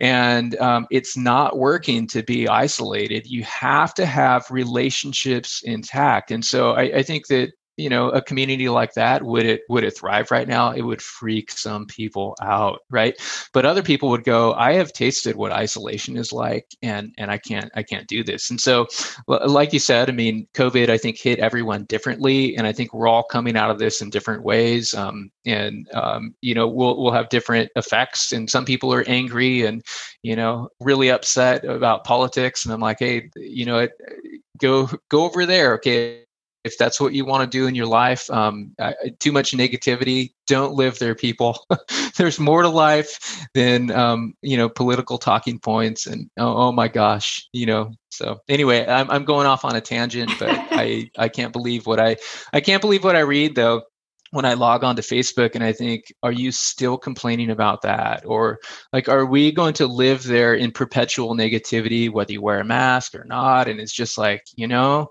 [0.00, 3.26] And um, it's not working to be isolated.
[3.26, 6.30] You have to have relationships intact.
[6.30, 9.84] And so I, I think that you know a community like that would it would
[9.84, 10.72] it thrive right now?
[10.72, 13.14] It would freak some people out right?
[13.52, 17.38] But other people would go i have tasted what isolation is like and and i
[17.38, 18.50] can't i can't do this.
[18.50, 18.86] And so
[19.26, 23.08] like you said i mean covid i think hit everyone differently and i think we're
[23.08, 27.12] all coming out of this in different ways um, and um, you know we'll we'll
[27.12, 29.82] have different effects and some people are angry and
[30.22, 33.86] you know really upset about politics and i'm like hey you know
[34.58, 36.22] go go over there okay
[36.64, 40.32] if that's what you want to do in your life um, uh, too much negativity
[40.46, 41.66] don't live there people
[42.16, 46.88] there's more to life than um, you know political talking points and oh, oh, my
[46.88, 51.28] gosh you know so anyway I'm, I'm going off on a tangent but i i
[51.28, 52.16] can't believe what i
[52.52, 53.82] i can't believe what i read though
[54.32, 58.24] when I log on to Facebook and I think, are you still complaining about that?
[58.24, 58.60] Or
[58.92, 63.14] like, are we going to live there in perpetual negativity, whether you wear a mask
[63.14, 63.68] or not?
[63.68, 65.08] And it's just like, you know,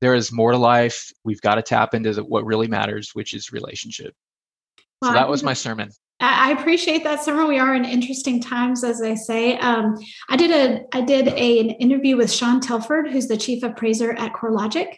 [0.00, 1.12] there is more to life.
[1.24, 4.14] We've got to tap into the, what really matters, which is relationship.
[5.04, 5.90] So that was my sermon.
[6.20, 7.46] I appreciate that, sermon.
[7.46, 9.58] We are in interesting times, as I say.
[9.58, 9.96] Um,
[10.30, 14.12] I did a I did a, an interview with Sean Telford, who's the chief appraiser
[14.12, 14.96] at CoreLogic,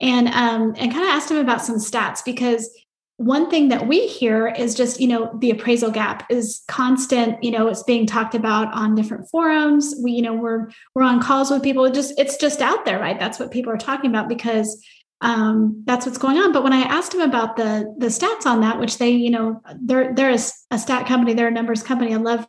[0.00, 2.70] and um, and kind of asked him about some stats because
[3.18, 7.50] one thing that we hear is just you know the appraisal gap is constant you
[7.50, 9.94] know it's being talked about on different forums.
[10.02, 11.84] We you know we're we're on calls with people.
[11.86, 13.18] It just it's just out there right?
[13.18, 14.84] That's what people are talking about because
[15.22, 16.52] um, that's what's going on.
[16.52, 19.62] But when i asked him about the the stats on that which they you know
[19.80, 20.38] they're they're a,
[20.70, 22.12] a stat company they're a numbers company.
[22.12, 22.46] I love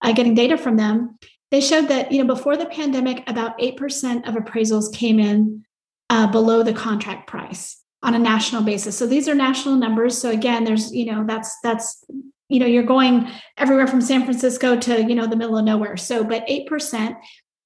[0.00, 1.18] uh, getting data from them.
[1.50, 5.64] They showed that you know before the pandemic about 8% of appraisals came in
[6.08, 8.96] uh, below the contract price on a national basis.
[8.96, 10.16] So these are national numbers.
[10.16, 12.04] So again, there's, you know, that's, that's,
[12.48, 15.96] you know, you're going everywhere from San Francisco to, you know, the middle of nowhere.
[15.96, 17.16] So, but 8%.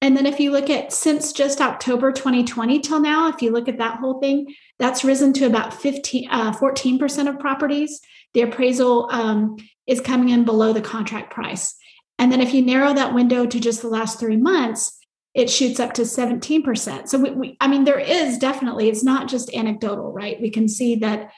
[0.03, 3.67] And then if you look at since just October 2020 till now, if you look
[3.67, 8.01] at that whole thing, that's risen to about 15, uh, 14% of properties.
[8.33, 11.75] The appraisal um, is coming in below the contract price.
[12.17, 14.97] And then if you narrow that window to just the last three months,
[15.33, 17.07] it shoots up to 17%.
[17.07, 20.41] So, we, we, I mean, there is definitely, it's not just anecdotal, right?
[20.41, 21.31] We can see that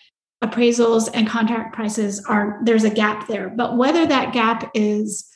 [0.43, 3.49] appraisals and contract prices are, there's a gap there.
[3.49, 5.29] But whether that gap is,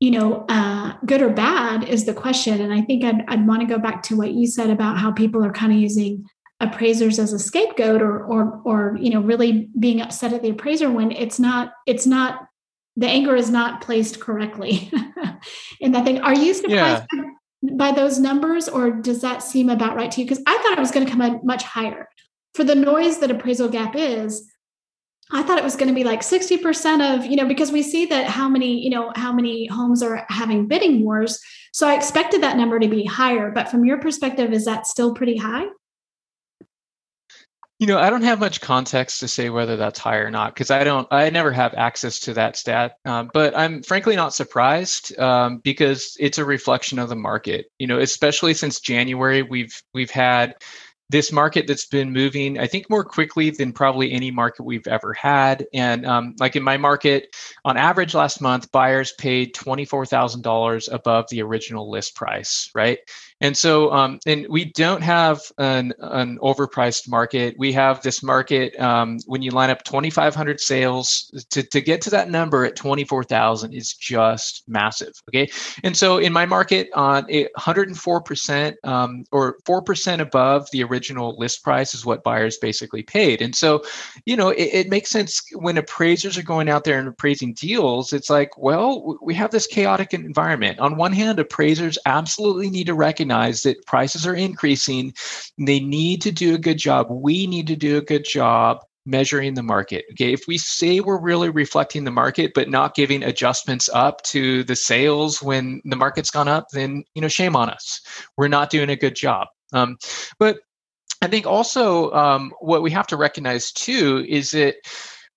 [0.00, 2.60] you know, uh, good or bad is the question.
[2.60, 5.12] And I think I'd, I'd want to go back to what you said about how
[5.12, 6.24] people are kind of using
[6.60, 10.90] appraisers as a scapegoat or, or, or, you know, really being upset at the appraiser
[10.90, 12.46] when it's not, it's not,
[12.96, 14.90] the anger is not placed correctly
[15.80, 16.20] in that thing.
[16.20, 17.04] Are you surprised?
[17.12, 17.22] Yeah
[17.62, 20.26] by those numbers, or does that seem about right to you?
[20.26, 22.08] Because I thought it was going to come much higher.
[22.54, 24.48] For the noise that appraisal gap is,
[25.30, 28.04] I thought it was going to be like 60% of, you know, because we see
[28.06, 31.40] that how many, you know, how many homes are having bidding wars.
[31.72, 33.50] So I expected that number to be higher.
[33.50, 35.64] But from your perspective, is that still pretty high?
[37.82, 40.70] You know, I don't have much context to say whether that's high or not because
[40.70, 42.92] I don't, I never have access to that stat.
[43.04, 47.72] Um, but I'm frankly not surprised um, because it's a reflection of the market.
[47.80, 50.54] You know, especially since January, we've we've had
[51.10, 55.12] this market that's been moving, I think, more quickly than probably any market we've ever
[55.12, 55.66] had.
[55.74, 61.42] And um, like in my market, on average last month, buyers paid $24,000 above the
[61.42, 62.98] original list price, right?
[63.42, 67.56] And so, um, and we don't have an, an overpriced market.
[67.58, 72.10] We have this market um, when you line up 2,500 sales to, to get to
[72.10, 75.12] that number at 24,000 is just massive.
[75.28, 75.50] Okay.
[75.82, 81.94] And so in my market, on 104% um, or 4% above the original list price
[81.94, 83.42] is what buyers basically paid.
[83.42, 83.82] And so,
[84.24, 88.12] you know, it, it makes sense when appraisers are going out there and appraising deals.
[88.12, 90.78] It's like, well, we have this chaotic environment.
[90.78, 95.14] On one hand, appraisers absolutely need to recognize recognize that prices are increasing.
[95.58, 97.06] They need to do a good job.
[97.10, 100.04] We need to do a good job measuring the market.
[100.12, 104.62] Okay, if we say we're really reflecting the market but not giving adjustments up to
[104.64, 108.00] the sales when the market's gone up, then you know shame on us.
[108.36, 109.48] We're not doing a good job.
[109.72, 109.96] Um,
[110.38, 110.58] but
[111.20, 114.76] I think also um, what we have to recognize too is that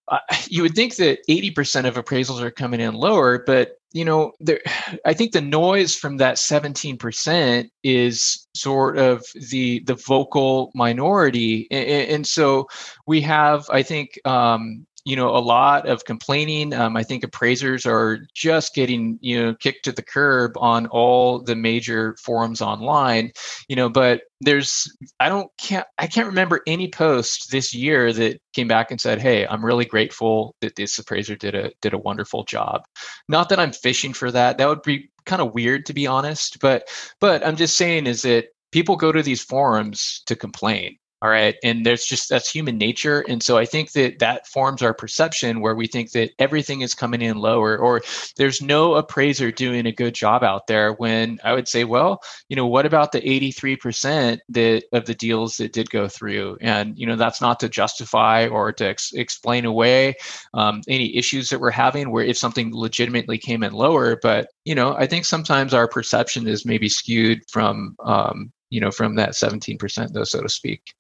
[0.08, 4.34] uh, you would think that 80% of appraisals are coming in lower, but you know,
[4.42, 4.60] there,
[5.06, 11.88] I think the noise from that 17% is sort of the the vocal minority, and,
[12.12, 12.68] and so
[13.08, 16.74] we have, I think, um, you know a lot of complaining.
[16.74, 21.40] Um, i think appraisers are just getting you know kicked to the curb on all
[21.40, 23.32] the major forums online
[23.70, 28.42] you know but there's i don't can't i can't remember any post this year that
[28.54, 31.98] came back and said hey i'm really grateful that this appraiser did a did a
[31.98, 32.84] wonderful job.
[33.30, 34.58] Not that i'm fishing for that.
[34.58, 36.88] That would be kind of weird to be honest but
[37.20, 41.56] but i'm just saying is that people go to these forums to complain all right
[41.64, 45.62] and there's just that's human nature and so i think that that forms our perception
[45.62, 48.02] where we think that everything is coming in lower or
[48.38, 52.56] there's no appraiser doing a good job out there when i would say well you
[52.56, 56.58] know what about the 83% that of the deals that did go through?
[56.62, 60.16] And you know that's not to justify or to ex- explain away
[60.54, 64.76] um, any issues that we're having where if something legitimately came in lower but you
[64.76, 69.32] know i think sometimes our perception is maybe skewed from um, you know from that
[69.32, 70.94] 17% though so to speak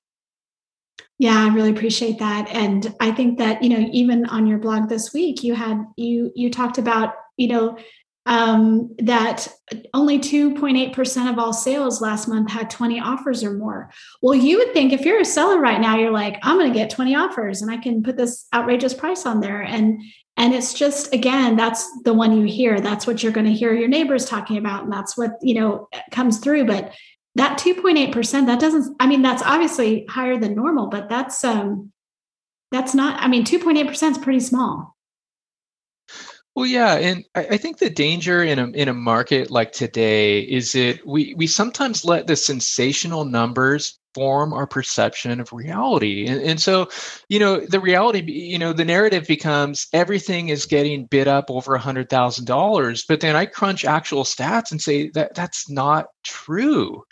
[1.17, 2.49] yeah, I really appreciate that.
[2.49, 6.31] And I think that, you know, even on your blog this week, you had you
[6.35, 7.77] you talked about, you know,
[8.25, 9.47] um, that
[9.93, 13.91] only 2.8% of all sales last month had 20 offers or more.
[14.21, 16.77] Well, you would think if you're a seller right now, you're like, I'm going to
[16.77, 19.61] get 20 offers and I can put this outrageous price on there.
[19.61, 20.01] And
[20.37, 22.81] and it's just again, that's the one you hear.
[22.81, 25.87] That's what you're going to hear your neighbors talking about, and that's what you know
[26.11, 26.65] comes through.
[26.65, 26.93] But
[27.35, 31.91] that 2.8% that doesn't i mean that's obviously higher than normal but that's um
[32.71, 34.95] that's not i mean 2.8% is pretty small.
[36.55, 40.39] Well yeah and I, I think the danger in a in a market like today
[40.39, 46.25] is that we we sometimes let the sensational numbers form our perception of reality.
[46.25, 46.87] And, and so,
[47.27, 51.75] you know, the reality, you know, the narrative becomes everything is getting bid up over
[51.75, 53.03] a hundred thousand dollars.
[53.07, 57.03] But then I crunch actual stats and say that that's not true.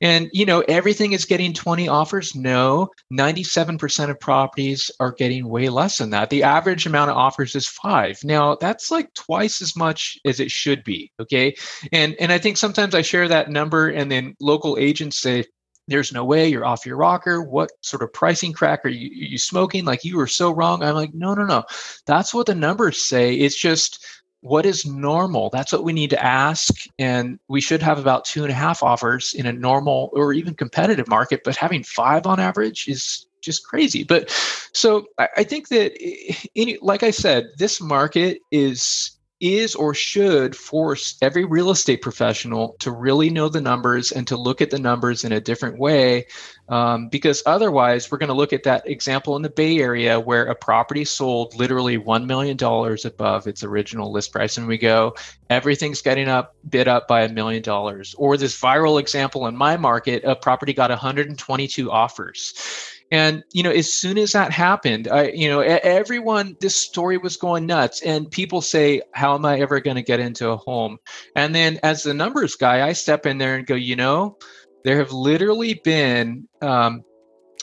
[0.00, 2.34] And, you know, everything is getting 20 offers.
[2.36, 6.30] No, 97% of properties are getting way less than that.
[6.30, 8.18] The average amount of offers is five.
[8.22, 11.10] Now that's like twice as much as it should be.
[11.20, 11.54] Okay.
[11.90, 15.44] And and I think sometimes I share that number and then local agents say,
[15.88, 17.42] there's no way you're off your rocker.
[17.42, 19.84] What sort of pricing crack are you, are you smoking?
[19.84, 20.82] Like you were so wrong.
[20.82, 21.64] I'm like, no, no, no.
[22.06, 23.34] That's what the numbers say.
[23.34, 24.04] It's just
[24.42, 25.50] what is normal?
[25.50, 26.74] That's what we need to ask.
[26.98, 30.54] And we should have about two and a half offers in a normal or even
[30.54, 34.02] competitive market, but having five on average is just crazy.
[34.02, 34.30] But
[34.72, 39.12] so I, think that, eh, any, like I said, this market is
[39.42, 44.36] is or should force every real estate professional to really know the numbers and to
[44.36, 46.26] look at the numbers in a different way.
[46.68, 50.46] Um, because otherwise, we're going to look at that example in the Bay Area where
[50.46, 52.56] a property sold literally $1 million
[53.04, 54.56] above its original list price.
[54.56, 55.16] And we go,
[55.50, 58.14] everything's getting up, bid up by a million dollars.
[58.16, 63.70] Or this viral example in my market, a property got 122 offers and you know,
[63.70, 68.30] as soon as that happened, I, you know, everyone, this story was going nuts, and
[68.30, 70.98] people say, "How am I ever going to get into a home?"
[71.36, 74.38] And then, as the numbers guy, I step in there and go, you know,
[74.82, 77.04] there have literally been um,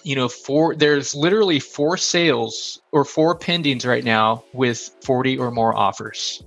[0.04, 5.52] you know, four there's literally four sales or four pendings right now with 40 or
[5.52, 6.44] more offers.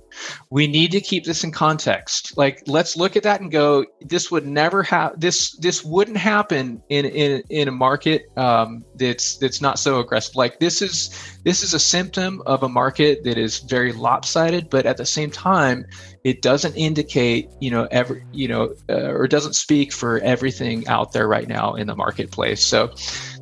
[0.49, 2.37] We need to keep this in context.
[2.37, 6.83] Like let's look at that and go, this would never have this this wouldn't happen
[6.89, 10.35] in in in a market um, that's that's not so aggressive.
[10.35, 14.85] Like this is this is a symptom of a market that is very lopsided, but
[14.85, 15.85] at the same time,
[16.23, 21.11] it doesn't indicate you know every you know uh, or doesn't speak for everything out
[21.11, 22.63] there right now in the marketplace.
[22.63, 22.93] So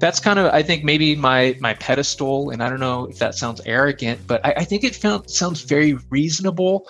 [0.02, 3.36] that's kind of i think maybe my my pedestal and i don't know if that
[3.36, 6.90] sounds arrogant but i, I think it found, sounds very reasonable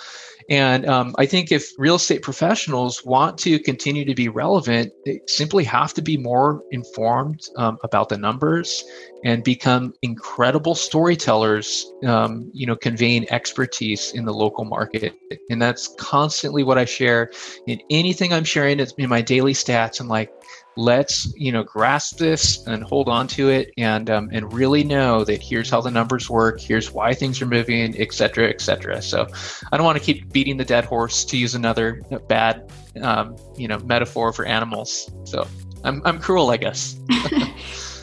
[0.49, 5.21] and um, I think if real estate professionals want to continue to be relevant, they
[5.27, 8.83] simply have to be more informed um, about the numbers
[9.23, 15.13] and become incredible storytellers, um, you know, conveying expertise in the local market.
[15.49, 17.31] And that's constantly what I share
[17.67, 19.99] in anything I'm sharing in my daily stats.
[19.99, 20.31] I'm like,
[20.77, 25.23] let's you know grasp this and hold on to it and um, and really know
[25.23, 29.01] that here's how the numbers work here's why things are moving et cetera et cetera.
[29.01, 29.27] So
[29.71, 33.67] i don't want to keep beating the dead horse to use another bad um, you
[33.67, 35.11] know metaphor for animals.
[35.25, 35.47] So
[35.83, 36.95] i'm, I'm cruel i guess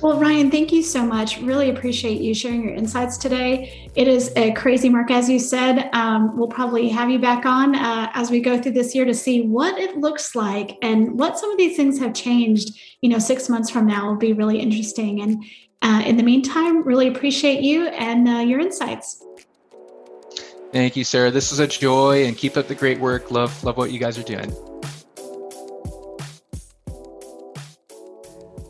[0.01, 1.41] Well, Ryan, thank you so much.
[1.41, 3.91] Really appreciate you sharing your insights today.
[3.97, 5.91] It is a crazy mark, as you said.
[5.93, 9.15] Um, we'll probably have you back on uh, as we go through this year to
[9.15, 12.79] see what it looks like and what some of these things have changed.
[13.01, 15.21] You know, six months from now will be really interesting.
[15.21, 15.45] And
[15.83, 19.25] uh, in the meantime, really appreciate you and uh, your insights.
[20.71, 21.33] Thank you, Sarah.
[21.33, 23.31] This is a joy, and keep up the great work.
[23.33, 24.55] Love, love what you guys are doing.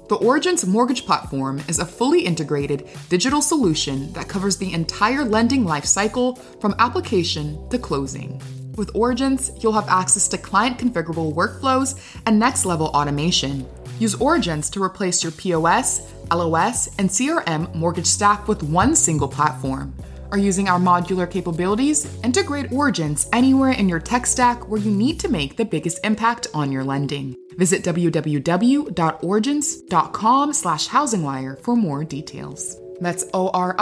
[0.09, 5.67] The Origence mortgage platform is a fully integrated digital solution that covers the entire lending
[5.67, 8.41] life cycle from application to closing.
[8.77, 13.69] With Origence, you'll have access to client configurable workflows and next level automation.
[13.99, 19.95] Use Origence to replace your POS, LOS, and CRM mortgage stack with one single platform.
[20.31, 22.09] Are using our modular capabilities?
[22.25, 26.47] Integrate Origence anywhere in your tech stack where you need to make the biggest impact
[26.55, 27.37] on your lending.
[27.59, 32.77] Visit www.origence.com slash housingwire for more details.
[33.01, 33.77] That's O-R-I-G-E-N-C-E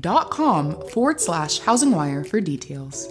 [0.00, 3.06] dot com forward slash housingwire for details.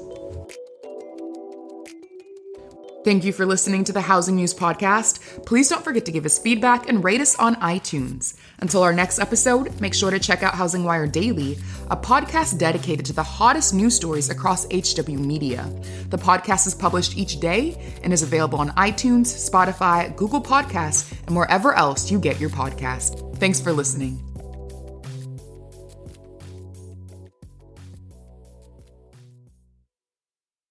[3.03, 5.43] Thank you for listening to the Housing News Podcast.
[5.45, 8.35] Please don't forget to give us feedback and rate us on iTunes.
[8.61, 11.57] Until our next episode, make sure to check out Housing Wire Daily,
[11.89, 15.67] a podcast dedicated to the hottest news stories across HW Media.
[16.09, 21.35] The podcast is published each day and is available on iTunes, Spotify, Google Podcasts, and
[21.35, 23.35] wherever else you get your podcast.
[23.37, 24.30] Thanks for listening.